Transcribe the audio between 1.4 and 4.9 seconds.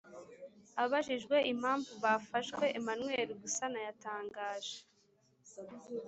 impamvu bafashwe ,emmanuel gasana yatangaje